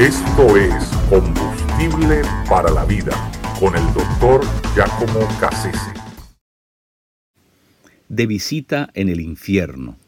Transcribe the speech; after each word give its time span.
Esto 0.00 0.56
es 0.56 0.72
Combustible 1.10 2.22
para 2.48 2.70
la 2.70 2.86
Vida 2.86 3.12
con 3.60 3.76
el 3.76 3.84
doctor 3.92 4.40
Giacomo 4.74 5.28
Cassese. 5.38 5.92
De 8.08 8.26
visita 8.26 8.88
en 8.94 9.10
el 9.10 9.20
infierno. 9.20 9.98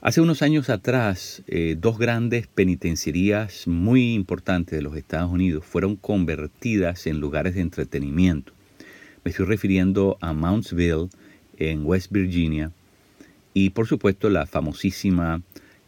Hace 0.00 0.20
unos 0.20 0.42
años 0.42 0.68
atrás, 0.68 1.44
eh, 1.46 1.76
dos 1.78 1.96
grandes 1.96 2.48
penitenciarías 2.48 3.68
muy 3.68 4.14
importantes 4.14 4.76
de 4.76 4.82
los 4.82 4.96
Estados 4.96 5.30
Unidos 5.30 5.64
fueron 5.64 5.94
convertidas 5.94 7.06
en 7.06 7.20
lugares 7.20 7.54
de 7.54 7.60
entretenimiento. 7.60 8.52
Me 9.22 9.30
estoy 9.30 9.46
refiriendo 9.46 10.18
a 10.20 10.32
Mountsville, 10.32 11.08
en 11.56 11.86
West 11.86 12.10
Virginia, 12.10 12.72
y 13.52 13.70
por 13.70 13.86
supuesto 13.86 14.28
la 14.28 14.44
famosísima 14.46 15.40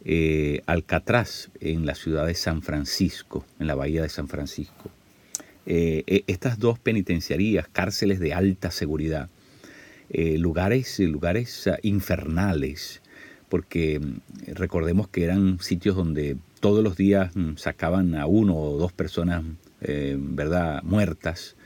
eh, 0.09 0.61
Alcatraz 0.67 1.49
en 1.59 1.85
la 1.85 1.93
ciudad 1.93 2.25
de 2.25 2.33
San 2.33 2.61
Francisco, 2.61 3.45
en 3.59 3.67
la 3.67 3.75
bahía 3.75 4.01
de 4.01 4.07
San 4.07 4.29
Francisco. 4.29 4.89
Eh, 5.65 6.03
e, 6.07 6.23
estas 6.27 6.59
dos 6.59 6.79
penitenciarías, 6.79 7.67
cárceles 7.67 8.21
de 8.21 8.33
alta 8.33 8.71
seguridad, 8.71 9.27
eh, 10.09 10.37
lugares, 10.37 10.97
lugares 11.01 11.67
ah, 11.67 11.77
infernales, 11.81 13.01
porque 13.49 13.99
mm, 13.99 14.53
recordemos 14.53 15.09
que 15.09 15.25
eran 15.25 15.59
sitios 15.59 15.97
donde 15.97 16.37
todos 16.61 16.81
los 16.81 16.95
días 16.95 17.35
mm, 17.35 17.57
sacaban 17.57 18.15
a 18.15 18.27
uno 18.27 18.55
o 18.55 18.77
dos 18.77 18.93
personas, 18.93 19.43
¿verdad?, 19.81 20.81
muertas, 20.83 21.57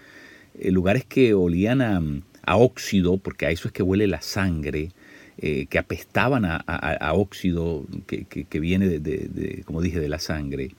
lugares 0.60 1.06
que 1.06 1.36
olían 1.36 1.82
a, 1.82 2.02
a 2.44 2.58
óxido, 2.58 3.18
porque 3.18 3.46
a 3.46 3.52
eso 3.52 3.68
es 3.68 3.72
que 3.72 3.84
huele 3.84 4.08
la 4.08 4.22
sangre, 4.22 4.90
eh, 5.44 5.66
que 5.72 5.80
apestaban 5.80 6.46
a, 6.46 7.14
óxido 7.14 7.88
que, 8.06 8.60
viene, 8.60 9.00
de, 9.00 9.64
como 9.66 9.82
dije, 9.82 10.00
de 10.00 10.08
la 10.08 10.20
sangre. 10.20 10.70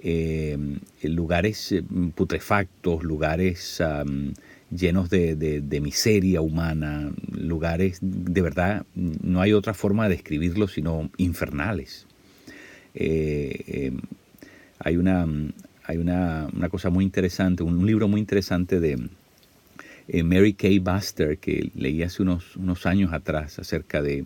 Eh, 0.00 0.56
lugares 1.02 1.72
eh, 1.72 1.82
putrefactos, 2.14 3.02
lugares 3.02 3.82
llenos 4.70 5.10
de, 5.10 5.80
miseria 5.82 6.40
humana, 6.40 7.10
lugares 7.32 7.98
de 8.00 8.42
verdad, 8.42 8.86
no 8.94 9.40
hay 9.40 9.52
otra 9.52 9.74
forma 9.74 10.04
de 10.04 10.14
describirlos 10.14 10.74
sino 10.74 11.10
infernales. 11.16 12.06
hay 12.94 14.96
una, 14.96 15.26
hay 15.82 15.96
una, 15.96 16.46
una, 16.54 16.68
cosa 16.68 16.90
muy 16.90 17.04
interesante, 17.04 17.64
un 17.64 17.84
libro 17.84 18.06
muy 18.06 18.20
interesante 18.20 18.78
de, 18.78 19.08
eh, 20.08 20.22
Mary 20.22 20.54
Kay 20.54 20.78
Buster, 20.78 21.38
que 21.38 21.70
leí 21.74 22.02
hace 22.02 22.22
unos, 22.22 22.56
unos 22.56 22.86
años 22.86 23.12
atrás 23.12 23.58
acerca 23.58 24.02
de 24.02 24.24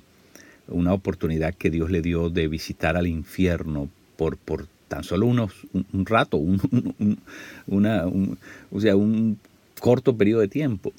una 0.69 0.93
oportunidad 0.93 1.55
que 1.55 1.71
Dios 1.71 1.91
le 1.91 2.03
dio 2.03 2.31
de 2.31 2.49
visitar 2.49 2.97
al 2.97 3.07
infierno 3.07 3.89
por, 4.17 4.37
por 4.37 4.67
tan 4.89 5.05
solo 5.05 5.27
unos, 5.27 5.53
un, 5.73 6.07
rato, 6.07 6.37
un, 6.37 7.19
una, 7.67 8.05
o 8.71 8.81
sea, 8.81 8.97
un 8.97 9.39
corto 9.81 10.17
periodo 10.17 10.41
de 10.41 10.49
tiempo. 10.49 10.93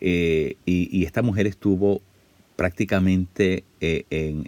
Eh, 0.00 0.56
y, 0.66 1.04
esta 1.04 1.22
mujer 1.22 1.46
estuvo 1.46 2.02
prácticamente 2.62 3.64
eh, 3.80 4.04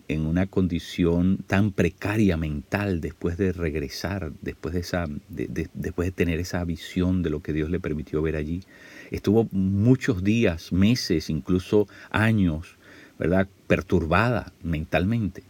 en, 0.06 0.26
una 0.26 0.46
condición 0.46 1.38
tan 1.48 1.72
precaria 1.72 2.36
mental 2.36 3.00
después 3.00 3.36
de 3.36 3.52
regresar, 3.52 4.30
después 4.40 4.72
de, 4.72 4.82
esa, 4.82 5.06
después 5.28 6.06
de 6.06 6.12
tener 6.12 6.38
esa 6.38 6.62
visión 6.62 7.24
de 7.24 7.30
lo 7.30 7.40
que 7.40 7.52
Dios 7.52 7.70
le 7.70 7.80
permitió 7.80 8.22
ver 8.22 8.36
allí. 8.36 8.62
Estuvo 9.10 9.48
muchos 9.50 10.22
días, 10.22 10.70
meses, 10.70 11.28
incluso 11.28 11.88
años, 12.10 12.76
¿verdad? 13.18 13.48
Perturbada 13.66 14.52
mentalmente. 14.62 15.42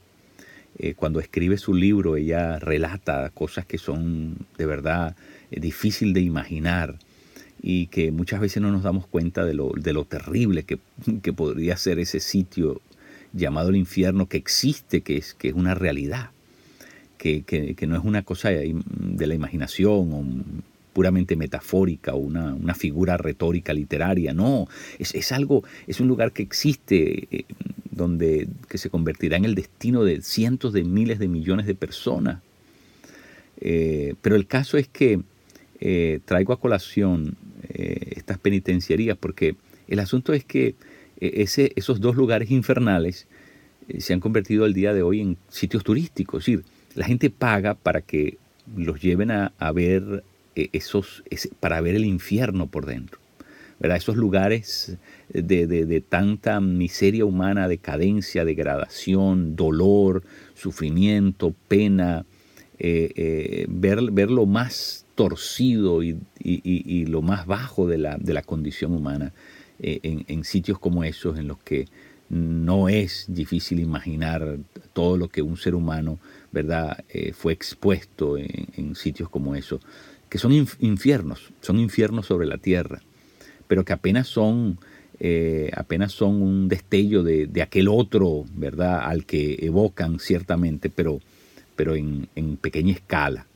Eh, 0.78 0.94
cuando 0.94 1.20
escribe 1.20 1.58
su 1.58 1.74
libro, 1.74 2.16
ella 2.16 2.58
relata 2.60 3.28
cosas 3.28 3.66
que 3.66 3.76
son 3.76 4.38
de 4.56 4.64
verdad 4.64 5.16
eh, 5.50 5.60
difícil 5.60 6.14
de 6.14 6.22
imaginar 6.22 6.98
y 7.62 7.86
que 7.86 8.10
muchas 8.10 8.41
veces 8.41 8.62
no 8.62 8.70
nos 8.70 8.83
damos 8.83 9.06
cuenta 9.06 9.44
de 9.44 9.55
lo, 9.55 9.72
de 9.77 9.92
lo 9.92 10.05
terrible 10.05 10.64
que, 10.64 10.78
que, 11.23 11.33
podría 11.33 11.77
ser 11.77 11.98
ese 11.98 12.20
sitio 12.20 12.80
llamado 13.33 13.70
el 13.70 13.77
infierno 13.77 14.28
que 14.28 14.36
existe, 14.36 15.01
que 15.01 15.17
es, 15.17 15.34
que 15.34 15.48
es 15.48 15.55
una 15.55 15.74
realidad, 15.74 16.30
que, 17.18 17.42
que, 17.42 17.74
que 17.74 17.86
no 17.86 17.96
es 17.96 18.05
una 18.05 18.23
cosa 18.23 18.51
de 18.51 19.27
la 19.27 19.34
imaginación 19.34 20.12
o 20.12 20.24
puramente 20.95 21.36
metafórica 21.36 22.14
o 22.14 22.18
una, 22.18 22.55
una 22.55 22.74
figura 22.74 23.18
retórica 23.18 23.74
literaria, 23.74 24.33
no, 24.33 24.68
es, 24.98 25.14
es, 25.14 25.33
algo, 25.33 25.64
es 25.86 26.01
un 26.01 26.08
lugar 26.08 26.33
que 26.33 26.42
existe, 26.42 27.28
eh, 27.30 27.45
donde 27.90 28.48
que 28.68 28.78
se 28.78 28.89
convertirá 28.90 29.36
en 29.36 29.45
el 29.45 29.55
destino 29.55 30.05
de 30.05 30.23
cientos 30.23 30.73
de 30.73 30.84
miles 30.84 31.18
de 31.18 31.28
millones 31.28 31.67
de 31.67 31.74
personas. 31.74 32.40
Eh, 33.61 34.14
pero 34.23 34.36
el 34.36 34.46
caso 34.46 34.78
es 34.78 34.89
que 34.89 35.20
eh, 35.80 36.20
traigo 36.24 36.52
a 36.52 36.61
colación 36.61 37.36
estas 37.67 38.39
penitenciarías 38.39 39.17
porque 39.17 39.57
el 39.89 39.98
asunto 39.98 40.35
es 40.35 40.45
que 40.45 40.74
ese, 41.18 41.73
esos 41.77 41.98
dos 41.98 42.14
lugares 42.14 42.51
infernales 42.51 43.27
se 43.98 44.13
han 44.13 44.20
convertido 44.20 44.64
al 44.64 44.74
día 44.74 44.92
de 44.92 45.02
hoy 45.02 45.20
en 45.20 45.39
sitios 45.48 45.83
turísticos. 45.83 46.42
Es 46.42 46.46
decir, 46.46 46.64
la 46.95 47.07
gente 47.07 47.30
paga 47.30 47.74
para 47.74 48.02
que 48.02 48.36
los 48.77 49.01
lleven 49.01 49.30
a, 49.30 49.52
ver 49.74 50.24
esos, 50.55 51.24
para 51.61 51.80
ver 51.80 51.95
el 51.95 52.05
infierno 52.05 52.67
por 52.67 52.86
dentro. 52.86 53.18
¿verdad? 53.79 53.96
Esos 53.96 54.17
lugares 54.17 54.96
de, 55.29 56.05
tanta 56.08 56.61
miseria 56.61 57.24
humana, 57.24 57.68
decadencia, 57.68 58.45
degradación, 58.45 59.57
dolor, 59.57 60.23
sufrimiento, 60.55 61.55
pena, 61.68 62.24
eh, 62.79 63.13
eh, 63.17 63.67
ver, 63.68 64.11
ver, 64.11 64.30
lo 64.30 64.46
más 64.46 65.03
torcido 65.14 66.02
y, 66.02 67.07
lo 67.07 67.23
más 67.23 67.47
bajo 67.47 67.86
de 67.86 67.98
la, 67.98 68.17
de 68.19 68.35
la 68.35 68.42
condición 68.42 68.92
humana 68.95 69.33
eh, 69.79 70.25
en, 70.27 70.45
sitios 70.45 70.79
como 70.79 71.05
esos 71.05 71.39
en 71.39 71.48
los 71.48 71.58
que 71.58 71.86
no 72.29 72.89
es 72.89 73.27
difícil 73.29 73.80
imaginar 73.80 74.58
todo 74.92 75.17
lo 75.17 75.29
que 75.29 75.42
un 75.42 75.57
ser 75.57 75.75
humano 75.75 76.19
¿verdad? 76.52 77.05
fue 77.35 77.52
expuesto 77.52 78.36
en, 78.39 78.95
sitios 78.95 79.29
como 79.29 79.55
esos 79.55 79.80
que 80.35 80.39
son 80.39 80.52
infiernos, 80.80 81.52
son 81.61 81.79
infiernos 81.79 82.27
sobre 82.27 82.48
la 82.48 82.58
tierra, 82.58 83.01
pero 83.69 83.85
que 83.85 83.92
apenas 83.92 84.27
son, 84.27 84.81
eh, 85.20 85.70
apenas 85.77 86.11
son 86.11 86.42
un 86.42 86.69
destello 86.69 87.23
de, 87.23 87.63
aquel 87.63 87.86
otro, 87.86 88.45
¿verdad?, 88.52 89.01
al 89.05 89.27
que 89.27 89.58
evocan 89.63 90.19
ciertamente, 90.19 90.91
pero, 90.91 91.20
pero 91.77 91.95
en, 91.95 92.27
pequeña 92.61 92.95
escala, 92.95 93.46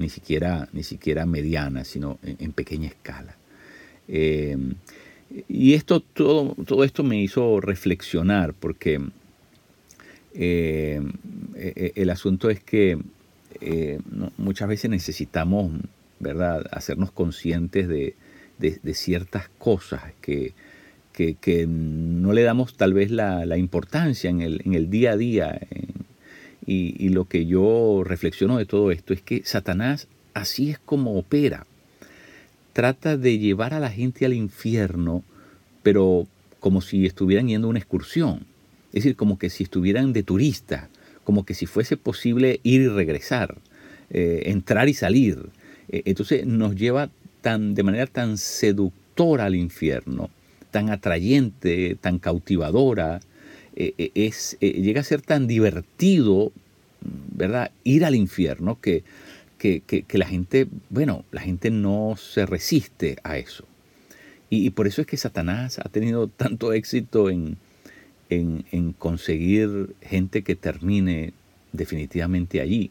ni 0.00 0.08
siquiera, 0.08 0.68
ni 0.72 0.82
siquiera 0.82 1.26
mediana, 1.26 1.84
sino 1.84 2.18
en, 2.24 2.52
pequeña 2.52 2.88
escala. 2.88 3.36
Eh, 4.08 4.56
y 5.48 5.74
esto, 5.74 6.00
todo, 6.00 6.56
todo 6.66 6.82
esto 6.82 7.04
me 7.04 7.22
hizo 7.22 7.60
reflexionar, 7.60 8.54
porque 8.54 9.00
eh, 10.34 11.00
el 11.94 12.10
asunto 12.10 12.50
es 12.50 12.60
que 12.64 12.98
muchas 14.38 14.68
veces 14.68 14.90
necesitamos 14.90 15.70
¿verdad? 16.20 16.66
Hacernos 16.70 17.10
conscientes 17.10 17.88
de, 17.88 18.14
ciertas 18.94 19.48
cosas 19.58 20.02
que, 20.20 20.52
que, 21.12 21.66
no 21.66 22.32
le 22.32 22.42
damos 22.42 22.76
tal 22.76 22.92
vez 22.94 23.10
la, 23.10 23.56
importancia 23.56 24.30
en 24.30 24.42
el, 24.42 24.62
en 24.64 24.74
el, 24.74 24.88
día 24.88 25.12
a 25.12 25.16
día. 25.16 25.60
Y, 26.66 27.08
lo 27.08 27.24
que 27.24 27.46
yo 27.46 28.02
reflexiono 28.04 28.58
de 28.58 28.66
todo 28.66 28.90
esto 28.90 29.12
es 29.12 29.22
que 29.22 29.42
Satanás 29.44 30.08
así 30.34 30.70
es 30.70 30.78
como 30.78 31.18
opera. 31.18 31.66
Trata 32.72 33.16
de 33.16 33.38
llevar 33.38 33.74
a 33.74 33.80
la 33.80 33.90
gente 33.90 34.26
al 34.26 34.34
infierno, 34.34 35.24
pero 35.82 36.26
como 36.60 36.80
si 36.80 37.06
estuvieran 37.06 37.48
yendo 37.48 37.66
a 37.66 37.70
una 37.70 37.78
excursión. 37.78 38.46
Es 38.88 39.04
decir, 39.04 39.16
como 39.16 39.38
que 39.38 39.50
si 39.50 39.64
estuvieran 39.64 40.12
de 40.12 40.22
turista, 40.22 40.88
como 41.24 41.44
que 41.44 41.54
si 41.54 41.66
fuese 41.66 41.96
posible 41.96 42.60
ir 42.62 42.82
y 42.82 42.88
regresar, 42.88 43.58
eh, 44.10 44.42
entrar 44.46 44.88
y 44.88 44.94
salir. 44.94 45.48
Eh, 45.88 46.02
entonces 46.04 46.46
nos 46.46 46.76
lleva 46.76 47.10
tan, 47.40 47.74
de 47.74 47.82
manera 47.82 48.06
tan 48.06 48.36
seductora 48.36 49.46
al 49.46 49.54
infierno, 49.54 50.30
tan 50.70 50.90
atrayente, 50.90 51.96
tan 52.00 52.18
cautivadora, 52.18 53.20
eh, 53.76 53.94
eh, 53.98 54.10
es, 54.14 54.56
llega 54.60 55.00
a 55.00 55.04
ser 55.04 55.22
tan 55.22 55.46
divertido, 55.46 56.52
¿verdad? 57.00 57.70
Ir 57.84 58.04
al 58.04 58.14
infierno 58.14 58.78
que, 58.80 59.04
que, 59.58 60.04
la 60.12 60.26
gente, 60.26 60.66
bueno, 60.88 61.24
la 61.30 61.40
gente 61.40 61.70
no 61.70 62.14
se 62.16 62.46
resiste 62.46 63.16
a 63.24 63.38
eso. 63.38 63.64
Y, 64.48 64.70
por 64.70 64.86
eso 64.86 65.00
es 65.00 65.06
que 65.06 65.16
Satanás 65.16 65.78
ha 65.78 65.88
tenido 65.88 66.28
tanto 66.36 66.72
éxito 66.72 67.30
en, 67.30 67.56
en 68.28 68.92
conseguir 68.92 69.94
gente 70.02 70.42
que 70.42 70.54
termine 70.56 71.32
definitivamente 71.72 72.60
allí 72.60 72.90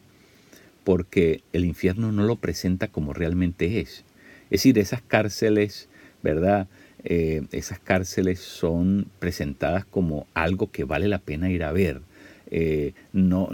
porque 0.84 1.42
el 1.52 1.64
infierno 1.64 2.12
no 2.12 2.24
lo 2.24 2.36
presenta 2.36 2.88
como 2.88 3.12
realmente 3.12 3.80
es. 3.80 4.04
Es 4.46 4.62
decir, 4.62 4.78
esas 4.78 5.02
cárceles, 5.02 5.88
¿verdad? 6.22 6.66
Eh, 7.04 7.42
esas 7.52 7.78
cárceles 7.78 8.40
son 8.40 9.06
presentadas 9.18 9.84
como 9.84 10.26
algo 10.34 10.70
que 10.70 10.84
vale 10.84 11.08
la 11.08 11.18
pena 11.18 11.50
ir 11.50 11.64
a 11.64 11.72
ver. 11.72 12.02
Eh, 12.50 12.92
no, 13.12 13.48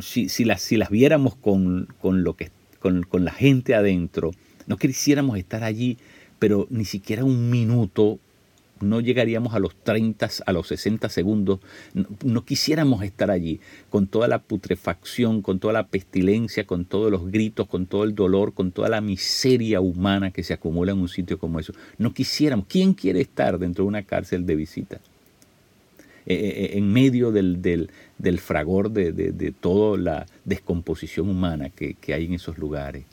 si, 0.00 0.28
si, 0.28 0.44
las, 0.44 0.60
si 0.60 0.76
las 0.76 0.90
viéramos 0.90 1.36
con, 1.36 1.88
con 2.00 2.24
lo 2.24 2.34
que, 2.34 2.50
con, 2.78 3.02
con 3.02 3.24
la 3.24 3.32
gente 3.32 3.74
adentro, 3.74 4.32
no 4.66 4.76
quisiéramos 4.76 5.38
estar 5.38 5.64
allí, 5.64 5.98
pero 6.38 6.66
ni 6.70 6.84
siquiera 6.84 7.24
un 7.24 7.50
minuto 7.50 8.18
no 8.80 9.00
llegaríamos 9.00 9.54
a 9.54 9.58
los 9.58 9.74
30, 9.76 10.28
a 10.46 10.52
los 10.52 10.68
60 10.68 11.08
segundos, 11.08 11.60
no, 12.24 12.44
quisiéramos 12.44 13.02
estar 13.02 13.30
allí 13.30 13.60
con 13.90 14.06
toda 14.06 14.28
la 14.28 14.40
putrefacción, 14.40 15.42
con 15.42 15.58
toda 15.58 15.72
la 15.74 15.86
pestilencia, 15.86 16.66
con 16.66 16.84
todos 16.84 17.10
los 17.10 17.30
gritos, 17.30 17.68
con 17.68 17.86
todo 17.86 18.04
el 18.04 18.14
dolor, 18.14 18.54
con 18.54 18.72
toda 18.72 18.88
la 18.88 19.00
miseria 19.00 19.80
humana 19.80 20.30
que 20.30 20.42
se 20.42 20.54
acumula 20.54 20.92
en 20.92 20.98
un 20.98 21.08
sitio 21.08 21.38
como 21.38 21.60
eso. 21.60 21.72
No 21.98 22.12
quisiéramos. 22.14 22.66
¿Quién 22.68 22.94
quiere 22.94 23.20
estar 23.20 23.58
dentro 23.58 23.84
de 23.84 23.88
una 23.88 24.02
cárcel 24.02 24.46
de 24.46 24.56
visita? 24.56 25.00
Eh, 26.26 26.34
eh, 26.34 26.64
eh, 26.64 26.70
en 26.78 26.92
medio 26.92 27.32
del, 27.32 27.62
del, 27.62 28.38
fragor 28.38 28.90
de, 28.90 29.12
de, 29.12 29.52
toda 29.52 29.98
la 29.98 30.26
descomposición 30.44 31.28
humana 31.28 31.70
que, 31.70 31.94
que 31.94 32.12
hay 32.12 32.26
en 32.26 32.34
esos 32.34 32.58
lugares 32.58 33.04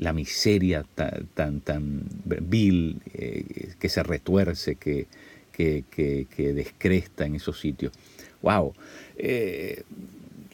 la 0.00 0.14
miseria 0.14 0.84
tan, 0.94 1.60
tan, 1.60 2.02
vil 2.24 3.00
eh, 3.12 3.74
que 3.78 3.88
se 3.90 4.02
retuerce, 4.02 4.76
que, 4.76 5.06
que, 5.52 6.52
descresta 6.54 7.26
en 7.26 7.34
esos 7.34 7.60
sitios. 7.60 7.92
¡Wow! 8.40 8.72
Eh, 9.18 9.82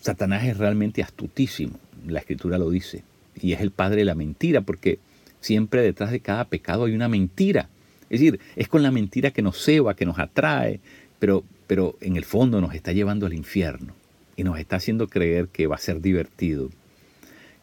Satanás 0.01 0.45
es 0.45 0.57
realmente 0.57 1.01
astutísimo, 1.01 1.79
la 2.09 2.19
escritura 2.19 2.59
lo 2.59 2.71
dice, 2.71 3.05
y 3.41 3.53
es 3.53 3.61
el 3.61 3.71
padre 3.71 3.99
de 3.99 4.05
la 4.05 4.17
mentira, 4.17 4.63
porque 4.63 4.99
siempre 5.41 5.81
detrás 5.81 6.11
de 6.11 6.21
cada 6.21 6.47
pecado 6.47 6.87
hay 6.87 6.95
una 6.95 7.09
mentira. 7.09 7.69
Es 8.11 8.21
decir, 8.21 8.41
es 8.57 8.67
con 8.67 8.83
la 8.83 8.91
mentira 8.91 9.31
que 9.31 9.43
nos 9.43 9.63
ceba, 9.65 9.95
que 9.95 10.07
nos 10.07 10.19
atrae, 10.19 10.81
pero, 11.21 11.45
pero 11.69 11.97
en 12.01 12.17
el 12.17 12.25
fondo 12.25 12.61
nos 12.61 12.75
está 12.75 12.93
llevando 12.93 13.27
al 13.27 13.35
infierno 13.35 13.95
y 14.35 14.43
nos 14.43 14.59
está 14.59 14.77
haciendo 14.77 15.07
creer 15.07 15.49
que 15.49 15.69
va 15.69 15.77
a 15.77 15.81
ser 15.81 16.01
divertido, 16.01 16.71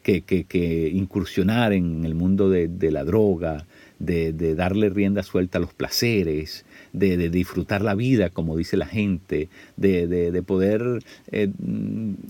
que, 0.04 0.90
incursionar 0.92 1.72
en 1.72 2.04
el 2.04 2.14
mundo 2.14 2.50
de, 2.50 2.90
la 2.90 3.04
droga, 3.04 3.66
de, 3.98 4.54
darle 4.54 4.90
rienda 4.90 5.22
suelta 5.22 5.58
a 5.58 5.60
los 5.60 5.72
placeres, 5.72 6.64
de, 6.92 7.30
disfrutar 7.30 7.82
la 7.82 7.94
vida, 7.94 8.30
como 8.30 8.56
dice 8.56 8.76
la 8.76 8.86
gente, 8.86 9.48
de, 9.76 10.42
poder 10.46 11.02
eh, 11.32 11.50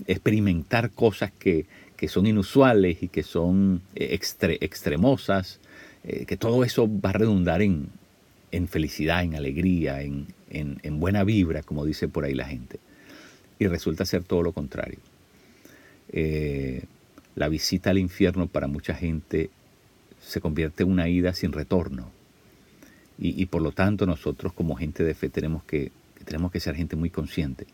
experimentar 0.07 0.91
cosas 0.91 1.31
que, 1.37 1.65
son 2.07 2.27
inusuales 2.27 3.01
y 3.01 3.07
que 3.07 3.23
son 3.23 3.81
eh, 3.95 4.19
extremosas, 4.61 5.59
eh, 6.03 6.25
que 6.27 6.37
todo 6.37 6.63
eso 6.63 6.87
va 6.87 7.09
a 7.09 7.13
redundar 7.13 7.61
en, 7.63 7.89
felicidad, 8.67 9.23
en 9.23 9.35
alegría, 9.35 10.01
en, 10.01 10.99
buena 10.99 11.23
vibra, 11.25 11.61
como 11.61 11.83
dice 11.83 12.07
por 12.07 12.23
ahí 12.23 12.35
la 12.35 12.45
gente. 12.45 12.79
Y 13.59 13.67
resulta 13.67 14.05
ser 14.05 14.23
todo 14.23 14.43
lo 14.43 14.51
contrario 14.53 14.99
la 17.35 17.49
visita 17.49 17.89
al 17.89 17.97
infierno 17.97 18.47
para 18.47 18.67
mucha 18.67 18.95
gente 18.95 19.49
se 20.21 20.41
convierte 20.41 20.83
en 20.83 20.89
una 20.89 21.07
ida 21.09 21.33
sin 21.33 21.51
retorno. 21.51 22.11
Y, 23.17 23.45
por 23.45 23.61
lo 23.61 23.71
tanto 23.71 24.05
nosotros 24.05 24.51
como 24.51 24.75
gente 24.75 25.05
de 25.05 25.13
fe 25.13 25.29
tenemos 25.29 25.63
que, 25.63 25.93
tenemos 26.25 26.51
que 26.51 26.59
ser 26.59 26.75
gente 26.75 26.97
muy 26.97 27.09
consciente. 27.09 27.65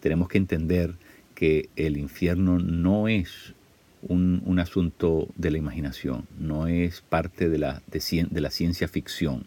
Tenemos 0.00 0.28
que 0.28 0.38
entender 0.38 0.94
que 1.34 1.68
el 1.74 1.96
infierno 1.96 2.60
no 2.60 3.08
es 3.08 3.54
un, 4.02 4.58
asunto 4.60 5.28
de 5.34 5.50
la 5.50 5.58
imaginación, 5.58 6.26
no 6.38 6.68
es 6.68 7.00
parte 7.00 7.48
de 7.48 7.58
la, 7.58 7.82
de, 7.88 8.40
la 8.40 8.50
ciencia 8.50 8.86
ficción. 8.86 9.44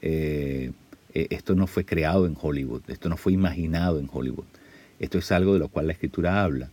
Eh, 0.00 0.72
eh, 1.14 1.26
esto 1.30 1.54
no 1.54 1.68
fue 1.68 1.84
creado 1.84 2.26
en 2.26 2.36
Hollywood, 2.40 2.82
esto 2.88 3.08
no 3.08 3.16
fue 3.16 3.32
imaginado 3.32 4.00
en 4.00 4.08
Hollywood. 4.12 4.46
Esto 4.98 5.18
es 5.18 5.30
algo 5.30 5.52
de 5.52 5.60
lo 5.60 5.68
cual 5.68 5.86
la 5.86 5.92
escritura 5.92 6.42
habla. 6.42 6.70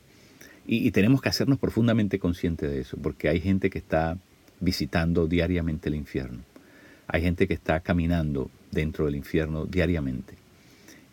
Y, 0.71 0.92
tenemos 0.92 1.19
que 1.19 1.30
hacernos 1.30 1.57
profundamente 1.57 2.19
conscientes 2.19 2.69
de 2.69 2.81
eso, 2.81 2.95
porque 3.01 3.27
hay 3.27 3.42
gente 3.42 3.71
que 3.71 3.80
está 3.80 4.19
visitando 4.60 5.25
diariamente 5.25 5.89
el 5.89 5.95
infierno. 5.95 6.44
Hay 7.07 7.24
gente 7.24 7.48
que 7.48 7.56
está 7.56 7.80
caminando 7.80 8.51
dentro 8.69 9.07
del 9.07 9.16
infierno 9.16 9.66
diariamente. 9.66 10.36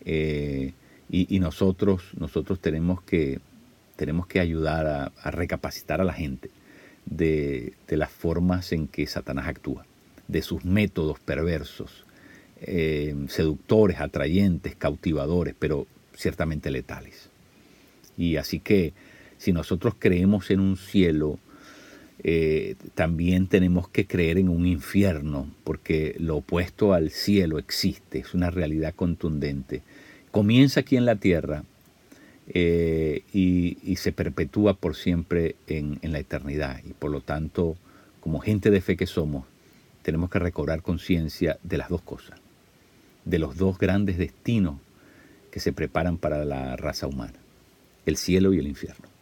Eh, 0.04 0.74
y, 1.08 1.38
nosotros, 1.38 2.02
nosotros 2.18 2.60
tenemos, 2.60 3.00
que, 3.00 3.40
tenemos 3.96 4.26
que 4.26 4.40
ayudar 4.40 5.12
a, 5.24 5.30
recapacitar 5.30 6.02
a 6.02 6.04
la 6.04 6.12
gente 6.12 6.50
de, 7.06 7.72
las 7.88 8.10
formas 8.10 8.72
en 8.72 8.86
que 8.88 9.06
Satanás 9.06 9.48
actúa, 9.48 9.86
de 10.28 10.42
sus 10.42 10.66
métodos 10.66 11.18
perversos, 11.18 12.04
eh, 12.60 13.14
seductores, 13.28 14.00
atrayentes, 14.00 14.76
cautivadores, 14.76 15.54
pero 15.58 15.86
ciertamente 16.14 16.70
letales. 16.70 17.30
Y 18.18 18.36
así 18.36 18.60
que 18.60 18.92
si 19.38 19.52
nosotros 19.52 19.94
creemos 19.98 20.50
en 20.50 20.60
un 20.60 20.76
cielo, 20.76 21.38
eh, 22.22 22.76
también 22.94 23.46
tenemos 23.46 23.88
que 23.88 24.06
creer 24.06 24.38
en 24.38 24.48
un 24.48 24.66
infierno, 24.66 25.48
porque 25.64 26.16
lo 26.18 26.38
opuesto 26.38 26.92
al 26.92 27.10
cielo 27.10 27.58
existe, 27.58 28.18
es 28.18 28.34
una 28.34 28.50
realidad 28.50 28.94
contundente. 28.94 29.82
Comienza 30.30 30.80
aquí 30.80 30.96
en 30.96 31.04
la 31.04 31.16
tierra 31.16 31.64
eh, 32.48 33.22
y, 33.32 33.96
se 33.96 34.12
perpetúa 34.12 34.74
por 34.74 34.94
siempre 34.96 35.56
en, 35.66 35.98
en 36.02 36.12
la 36.12 36.18
eternidad. 36.18 36.80
Y 36.84 36.92
por 36.92 37.10
lo 37.10 37.20
tanto, 37.20 37.76
como 38.20 38.40
gente 38.40 38.70
de 38.70 38.80
fe 38.80 38.96
que 38.96 39.06
somos, 39.06 39.44
tenemos 40.02 40.30
que 40.30 40.38
recobrar 40.38 40.82
conciencia 40.82 41.58
de 41.62 41.78
las 41.78 41.88
dos 41.88 42.02
cosas, 42.02 42.38
de 43.24 43.38
los 43.38 43.56
dos 43.56 43.78
grandes 43.78 44.18
destinos 44.18 44.76
que 45.50 45.60
se 45.60 45.72
preparan 45.72 46.18
para 46.18 46.44
la 46.44 46.76
raza 46.76 47.06
humana, 47.06 47.38
el 48.04 48.16
cielo 48.16 48.52
y 48.52 48.58
el 48.58 48.68
infierno. 48.68 49.15